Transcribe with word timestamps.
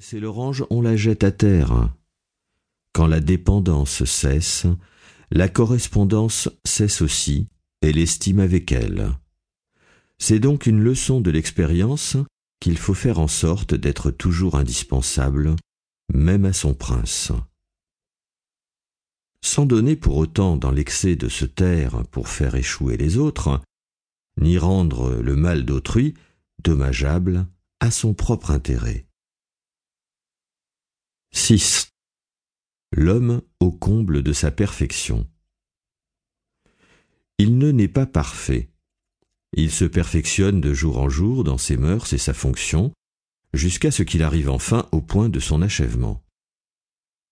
C'est 0.00 0.18
l'orange, 0.18 0.64
on 0.70 0.80
la 0.80 0.96
jette 0.96 1.22
à 1.22 1.30
terre. 1.30 1.94
Quand 2.92 3.06
la 3.06 3.20
dépendance 3.20 4.04
cesse, 4.04 4.66
la 5.30 5.48
correspondance 5.48 6.48
cesse 6.64 7.00
aussi, 7.00 7.46
et 7.80 7.92
l'estime 7.92 8.40
avec 8.40 8.72
elle. 8.72 9.12
C'est 10.18 10.40
donc 10.40 10.66
une 10.66 10.80
leçon 10.80 11.20
de 11.20 11.30
l'expérience 11.30 12.16
qu'il 12.58 12.76
faut 12.76 12.94
faire 12.94 13.20
en 13.20 13.28
sorte 13.28 13.74
d'être 13.74 14.10
toujours 14.10 14.56
indispensable, 14.56 15.54
même 16.12 16.44
à 16.44 16.52
son 16.52 16.74
prince. 16.74 17.30
Sans 19.42 19.64
donner 19.64 19.94
pour 19.94 20.16
autant 20.16 20.56
dans 20.56 20.72
l'excès 20.72 21.14
de 21.14 21.28
se 21.28 21.44
taire 21.44 22.02
pour 22.10 22.28
faire 22.28 22.56
échouer 22.56 22.96
les 22.96 23.16
autres, 23.16 23.60
ni 24.40 24.58
rendre 24.58 25.14
le 25.14 25.36
mal 25.36 25.64
d'autrui 25.64 26.14
dommageable 26.64 27.46
à 27.78 27.92
son 27.92 28.12
propre 28.12 28.50
intérêt. 28.50 29.03
6. 31.36 31.88
L'homme 32.96 33.42
au 33.58 33.72
comble 33.72 34.22
de 34.22 34.32
sa 34.32 34.52
perfection. 34.52 35.28
Il 37.38 37.58
ne 37.58 37.72
n'est 37.72 37.88
pas 37.88 38.06
parfait. 38.06 38.70
Il 39.52 39.72
se 39.72 39.84
perfectionne 39.84 40.60
de 40.60 40.72
jour 40.72 40.98
en 40.98 41.08
jour 41.08 41.42
dans 41.42 41.58
ses 41.58 41.76
mœurs 41.76 42.12
et 42.12 42.18
sa 42.18 42.34
fonction, 42.34 42.92
jusqu'à 43.52 43.90
ce 43.90 44.04
qu'il 44.04 44.22
arrive 44.22 44.48
enfin 44.48 44.88
au 44.92 45.02
point 45.02 45.28
de 45.28 45.40
son 45.40 45.60
achèvement. 45.60 46.24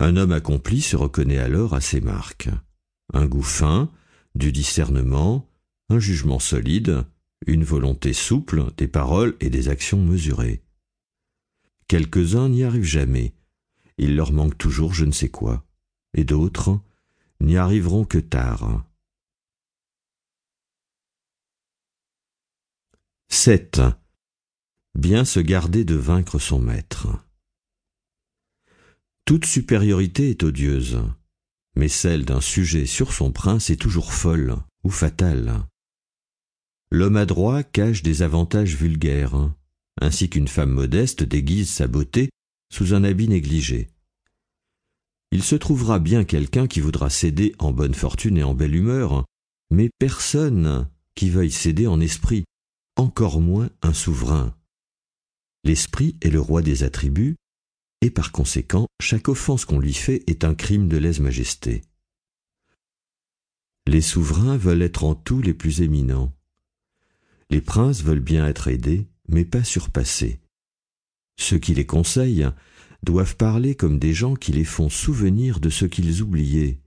Un 0.00 0.16
homme 0.16 0.32
accompli 0.32 0.80
se 0.80 0.96
reconnaît 0.96 1.38
alors 1.38 1.74
à 1.74 1.82
ses 1.82 2.00
marques. 2.00 2.48
Un 3.12 3.26
goût 3.26 3.42
fin, 3.42 3.92
du 4.34 4.50
discernement, 4.50 5.46
un 5.90 5.98
jugement 5.98 6.38
solide, 6.40 7.04
une 7.46 7.64
volonté 7.64 8.14
souple, 8.14 8.64
des 8.78 8.88
paroles 8.88 9.36
et 9.40 9.50
des 9.50 9.68
actions 9.68 10.02
mesurées. 10.02 10.64
Quelques-uns 11.86 12.48
n'y 12.48 12.64
arrivent 12.64 12.82
jamais, 12.82 13.34
il 14.00 14.16
leur 14.16 14.32
manque 14.32 14.56
toujours 14.56 14.94
je 14.94 15.04
ne 15.04 15.12
sais 15.12 15.28
quoi, 15.28 15.62
et 16.14 16.24
d'autres 16.24 16.80
n'y 17.40 17.58
arriveront 17.58 18.06
que 18.06 18.18
tard. 18.18 18.82
7. 23.28 23.82
Bien 24.94 25.24
se 25.26 25.38
garder 25.38 25.84
de 25.84 25.94
vaincre 25.94 26.38
son 26.38 26.60
maître. 26.60 27.08
Toute 29.26 29.44
supériorité 29.44 30.30
est 30.30 30.42
odieuse, 30.42 31.02
mais 31.76 31.88
celle 31.88 32.24
d'un 32.24 32.40
sujet 32.40 32.86
sur 32.86 33.12
son 33.12 33.32
prince 33.32 33.68
est 33.68 33.80
toujours 33.80 34.14
folle 34.14 34.56
ou 34.82 34.90
fatale. 34.90 35.66
L'homme 36.90 37.16
adroit 37.16 37.62
cache 37.62 38.02
des 38.02 38.22
avantages 38.22 38.76
vulgaires, 38.76 39.52
ainsi 40.00 40.30
qu'une 40.30 40.48
femme 40.48 40.72
modeste 40.72 41.22
déguise 41.22 41.70
sa 41.70 41.86
beauté 41.86 42.30
sous 42.70 42.94
un 42.94 43.04
habit 43.04 43.28
négligé. 43.28 43.88
Il 45.32 45.42
se 45.42 45.54
trouvera 45.54 45.98
bien 45.98 46.24
quelqu'un 46.24 46.66
qui 46.66 46.80
voudra 46.80 47.10
céder 47.10 47.54
en 47.58 47.72
bonne 47.72 47.94
fortune 47.94 48.38
et 48.38 48.42
en 48.42 48.54
belle 48.54 48.74
humeur, 48.74 49.24
mais 49.70 49.90
personne 49.98 50.88
qui 51.14 51.30
veuille 51.30 51.52
céder 51.52 51.86
en 51.86 52.00
esprit, 52.00 52.44
encore 52.96 53.40
moins 53.40 53.70
un 53.82 53.92
souverain. 53.92 54.56
L'esprit 55.64 56.16
est 56.22 56.30
le 56.30 56.40
roi 56.40 56.62
des 56.62 56.82
attributs, 56.82 57.36
et 58.00 58.10
par 58.10 58.32
conséquent 58.32 58.86
chaque 59.00 59.28
offense 59.28 59.64
qu'on 59.64 59.78
lui 59.78 59.94
fait 59.94 60.24
est 60.26 60.44
un 60.44 60.54
crime 60.54 60.88
de 60.88 60.96
lèse-majesté. 60.96 61.82
Les 63.86 64.00
souverains 64.00 64.56
veulent 64.56 64.82
être 64.82 65.04
en 65.04 65.14
tout 65.14 65.42
les 65.42 65.54
plus 65.54 65.82
éminents. 65.82 66.32
Les 67.50 67.60
princes 67.60 68.02
veulent 68.02 68.20
bien 68.20 68.46
être 68.46 68.68
aidés, 68.68 69.08
mais 69.28 69.44
pas 69.44 69.64
surpassés. 69.64 70.40
Ceux 71.40 71.58
qui 71.58 71.72
les 71.72 71.86
conseillent 71.86 72.50
doivent 73.02 73.36
parler 73.36 73.74
comme 73.74 73.98
des 73.98 74.12
gens 74.12 74.34
qui 74.34 74.52
les 74.52 74.64
font 74.64 74.90
souvenir 74.90 75.58
de 75.58 75.70
ce 75.70 75.86
qu'ils 75.86 76.20
oubliaient, 76.20 76.78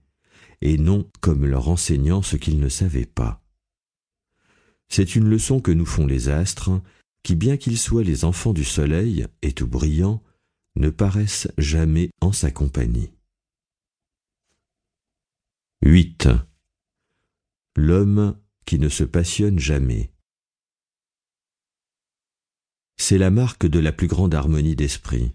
et 0.60 0.78
non 0.78 1.10
comme 1.20 1.44
leur 1.44 1.68
enseignant 1.68 2.22
ce 2.22 2.36
qu'ils 2.36 2.60
ne 2.60 2.68
savaient 2.68 3.04
pas. 3.04 3.42
C'est 4.88 5.16
une 5.16 5.28
leçon 5.28 5.60
que 5.60 5.72
nous 5.72 5.84
font 5.84 6.06
les 6.06 6.28
astres, 6.28 6.70
qui 7.24 7.34
bien 7.34 7.56
qu'ils 7.56 7.78
soient 7.78 8.04
les 8.04 8.24
enfants 8.24 8.52
du 8.52 8.62
soleil 8.62 9.26
et 9.42 9.50
tout 9.52 9.66
brillants, 9.66 10.22
ne 10.76 10.88
paraissent 10.88 11.48
jamais 11.58 12.10
en 12.20 12.30
sa 12.30 12.52
compagnie. 12.52 13.10
8. 15.82 16.28
L'homme 17.74 18.38
qui 18.66 18.78
ne 18.78 18.88
se 18.88 19.02
passionne 19.02 19.58
jamais 19.58 20.13
c'est 22.96 23.18
la 23.18 23.30
marque 23.30 23.66
de 23.66 23.78
la 23.78 23.92
plus 23.92 24.06
grande 24.06 24.34
harmonie 24.34 24.76
d'esprit, 24.76 25.32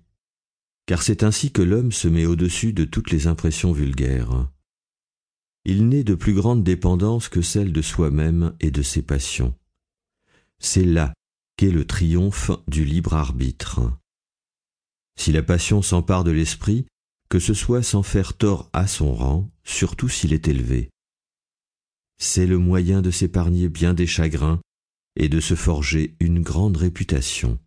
car 0.86 1.04
c'est 1.04 1.24
ainsi 1.24 1.52
que 1.52 1.62
l'homme 1.62 1.92
se 1.92 2.08
met 2.08 2.26
au-dessus 2.26 2.74
de 2.74 2.86
toutes 2.86 3.12
les 3.12 3.28
impressions 3.28 3.72
vulgaires. 3.72 4.50
Il 5.66 5.88
n'est 5.88 6.04
de 6.04 6.16
plus 6.16 6.34
grande 6.34 6.64
dépendance 6.64 7.30
que 7.30 7.42
celle 7.42 7.74
de 7.74 7.82
soi-même 7.82 8.56
et 8.60 8.72
de 8.72 8.82
ses 8.82 9.02
passions. 9.02 9.54
C'est 10.60 10.86
là 10.86 11.14
qu'est 11.58 11.72
le 11.72 11.86
triomphe 11.86 12.52
du 12.68 12.86
libre 12.86 13.14
arbitre. 13.14 13.82
Si 15.18 15.32
la 15.32 15.44
passion 15.44 15.82
s'empare 15.82 16.24
de 16.24 16.32
l'esprit, 16.32 16.86
que 17.30 17.40
ce 17.40 17.54
soit 17.54 17.84
sans 17.84 18.02
faire 18.02 18.34
tort 18.34 18.70
à 18.74 18.88
son 18.88 19.14
rang, 19.14 19.52
surtout 19.64 20.10
s'il 20.10 20.34
est 20.34 20.48
élevé. 20.48 20.90
C'est 22.18 22.48
le 22.48 22.58
moyen 22.58 23.02
de 23.02 23.12
s'épargner 23.12 23.70
bien 23.70 23.94
des 23.94 24.08
chagrins 24.08 24.60
et 25.20 25.28
de 25.28 25.42
se 25.42 25.54
forger 25.54 26.16
une 26.22 26.42
grande 26.42 26.78
réputation. 26.78 27.60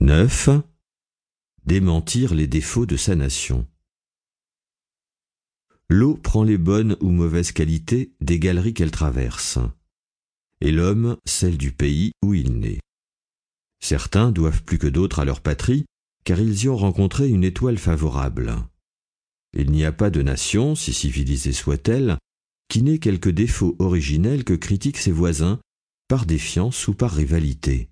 9. 0.00 0.48
Démentir 1.66 2.34
les 2.34 2.46
défauts 2.46 2.86
de 2.86 2.96
sa 2.96 3.14
nation. 3.14 3.68
L'eau 5.88 6.16
prend 6.16 6.42
les 6.42 6.56
bonnes 6.56 6.96
ou 7.00 7.10
mauvaises 7.10 7.52
qualités 7.52 8.14
des 8.22 8.38
galeries 8.38 8.72
qu'elle 8.72 8.90
traverse, 8.90 9.58
et 10.62 10.72
l'homme 10.72 11.18
celles 11.26 11.58
du 11.58 11.72
pays 11.72 12.12
où 12.22 12.32
il 12.32 12.58
naît. 12.58 12.80
Certains 13.80 14.32
doivent 14.32 14.64
plus 14.64 14.78
que 14.78 14.86
d'autres 14.86 15.18
à 15.18 15.26
leur 15.26 15.42
patrie, 15.42 15.84
car 16.24 16.40
ils 16.40 16.64
y 16.64 16.68
ont 16.70 16.76
rencontré 16.76 17.28
une 17.28 17.44
étoile 17.44 17.78
favorable. 17.78 18.56
Il 19.52 19.70
n'y 19.70 19.84
a 19.84 19.92
pas 19.92 20.08
de 20.08 20.22
nation, 20.22 20.74
si 20.74 20.94
civilisée 20.94 21.52
soit-elle, 21.52 22.16
qui 22.72 22.82
n'ait 22.82 22.98
quelques 22.98 23.28
défauts 23.28 23.76
originels 23.80 24.44
que 24.44 24.54
critiquent 24.54 24.96
ses 24.96 25.12
voisins, 25.12 25.60
par 26.08 26.24
défiance 26.24 26.88
ou 26.88 26.94
par 26.94 27.10
rivalité. 27.10 27.90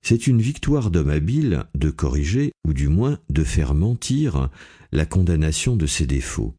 C'est 0.00 0.28
une 0.28 0.40
victoire 0.40 0.92
d'homme 0.92 1.10
habile 1.10 1.64
de 1.74 1.90
corriger, 1.90 2.52
ou 2.64 2.72
du 2.72 2.86
moins 2.86 3.18
de 3.30 3.42
faire 3.42 3.74
mentir, 3.74 4.48
la 4.92 5.06
condamnation 5.06 5.76
de 5.76 5.86
ses 5.86 6.06
défauts. 6.06 6.54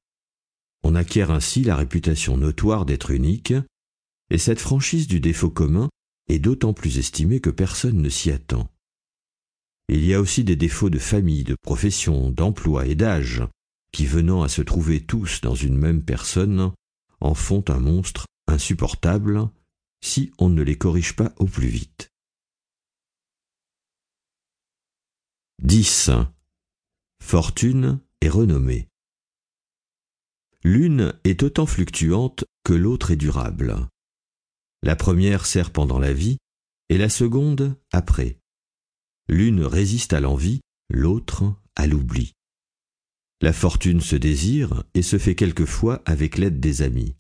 On 0.84 0.94
acquiert 0.94 1.32
ainsi 1.32 1.64
la 1.64 1.78
réputation 1.78 2.36
notoire 2.36 2.86
d'être 2.86 3.12
unique, 3.12 3.54
et 4.30 4.38
cette 4.38 4.60
franchise 4.60 5.08
du 5.08 5.22
défaut 5.22 5.50
commun 5.50 5.88
est 6.28 6.40
d'autant 6.40 6.74
plus 6.74 6.98
estimée 6.98 7.40
que 7.40 7.50
personne 7.50 8.02
ne 8.02 8.10
s'y 8.10 8.30
attend. 8.30 8.70
Il 9.88 10.04
y 10.04 10.14
a 10.14 10.20
aussi 10.20 10.44
des 10.44 10.58
défauts 10.58 10.90
de 10.90 11.00
famille, 11.00 11.46
de 11.46 11.56
profession, 11.62 12.30
d'emploi 12.30 12.88
et 12.88 12.96
d'âge, 12.96 13.42
qui 13.94 14.06
venant 14.06 14.44
à 14.44 14.50
se 14.50 14.62
trouver 14.62 15.00
tous 15.00 15.40
dans 15.40 15.56
une 15.56 15.78
même 15.78 16.04
personne, 16.04 16.74
en 17.22 17.34
font 17.34 17.64
un 17.70 17.80
monstre 17.80 18.26
insupportable 18.48 19.50
si 20.02 20.32
on 20.38 20.50
ne 20.50 20.62
les 20.62 20.78
corrige 20.78 21.16
pas 21.16 21.34
au 21.38 21.46
plus 21.46 21.68
vite. 21.68 22.12
10. 25.64 26.12
Fortune 27.24 28.00
et 28.22 28.30
renommée. 28.30 28.88
L'une 30.64 31.14
est 31.24 31.44
autant 31.44 31.66
fluctuante 31.66 32.44
que 32.64 32.74
l'autre 32.74 33.12
est 33.12 33.16
durable. 33.16 33.88
La 34.84 34.96
première 34.96 35.46
sert 35.46 35.72
pendant 35.72 36.00
la 36.00 36.14
vie 36.14 36.38
et 36.90 36.98
la 36.98 37.10
seconde 37.10 37.80
après. 37.92 38.38
L'une 39.28 39.64
résiste 39.64 40.14
à 40.14 40.20
l'envie, 40.20 40.62
l'autre 40.90 41.56
à 41.76 41.88
l'oubli. 41.88 42.34
La 43.46 43.54
fortune 43.54 44.02
se 44.02 44.16
désire 44.16 44.84
et 44.96 45.04
se 45.04 45.20
fait 45.20 45.36
quelquefois 45.36 46.02
avec 46.08 46.40
l'aide 46.40 46.60
des 46.60 46.82
amis. 46.82 47.16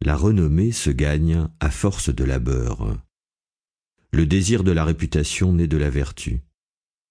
La 0.00 0.16
renommée 0.16 0.72
se 0.72 0.88
gagne 0.88 1.50
à 1.60 1.70
force 1.70 2.08
de 2.08 2.24
labeur. 2.24 2.96
Le 4.10 4.24
désir 4.24 4.64
de 4.64 4.72
la 4.72 4.86
réputation 4.86 5.52
naît 5.52 5.68
de 5.68 5.76
la 5.76 5.90
vertu. 5.90 6.40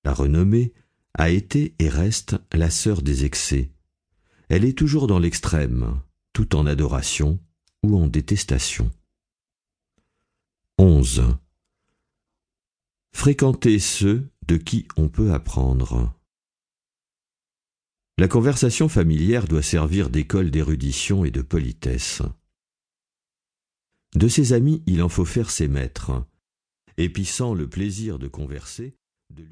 La 0.04 0.16
renommée 0.16 0.74
a 1.14 1.30
été 1.30 1.76
et 1.78 1.90
reste 1.90 2.36
la 2.52 2.72
sœur 2.72 3.04
des 3.04 3.24
excès. 3.24 3.70
Elle 4.50 4.66
est 4.66 4.76
toujours 4.76 5.06
dans 5.06 5.20
l'extrême, 5.20 6.02
tout 6.34 6.56
en 6.56 6.66
adoration 6.66 7.40
ou 7.84 8.00
en 8.00 8.08
détestation. 8.08 8.90
11. 10.80 11.38
Fréquenter 13.12 13.78
ceux 13.78 14.28
de 14.48 14.58
qui 14.58 14.88
on 14.98 15.08
peut 15.08 15.34
apprendre. 15.34 16.12
La 18.20 18.28
conversation 18.28 18.90
familière 18.90 19.48
doit 19.48 19.64
servir 19.64 20.12
d'école 20.12 20.52
d'érudition 20.52 21.26
et 21.26 21.32
de 21.32 21.42
politesse. 21.42 22.22
De 24.14 24.28
ses 24.28 24.54
amis 24.54 24.84
il 24.86 25.02
en 25.02 25.10
faut 25.10 25.26
faire 25.26 25.50
ses 25.50 25.68
maîtres, 25.68 26.24
épissant 26.98 27.56
le 27.56 27.68
plaisir 27.68 28.20
de 28.20 28.28
converser, 28.28 28.96
de 29.32 29.42
lutter 29.42 29.52